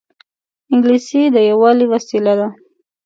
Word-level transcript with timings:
انګلیسي 0.73 1.21
د 1.35 1.37
یووالي 1.49 1.85
وسیله 1.93 2.33
ده 2.39 2.47